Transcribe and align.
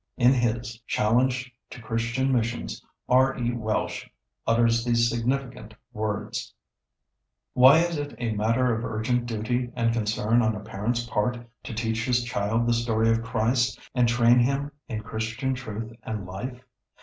]In 0.27 0.33
his 0.33 0.79
"Challenge 0.87 1.53
to 1.69 1.79
Christian 1.79 2.31
Missions," 2.33 2.83
R. 3.07 3.37
E. 3.37 3.53
Welsh 3.53 4.07
utters 4.47 4.83
these 4.83 5.07
significant 5.07 5.75
words, 5.93 6.55
"Why 7.53 7.77
is 7.81 7.99
it 7.99 8.15
a 8.17 8.31
matter 8.33 8.73
of 8.75 8.83
urgent 8.83 9.27
duty 9.27 9.71
and 9.75 9.93
concern 9.93 10.41
on 10.41 10.55
a 10.55 10.59
parent's 10.59 11.05
part 11.05 11.37
to 11.65 11.73
teach 11.75 12.03
his 12.05 12.23
child 12.23 12.65
the 12.65 12.73
story 12.73 13.11
of 13.11 13.21
Christ 13.21 13.79
and 13.93 14.07
train 14.09 14.39
him 14.39 14.71
in 14.87 15.03
Christian 15.03 15.53
truth 15.53 15.91
and 16.01 16.25
life?... 16.25 16.63